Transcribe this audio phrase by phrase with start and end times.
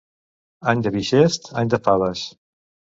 [0.73, 2.29] Any de bixest, any de faves.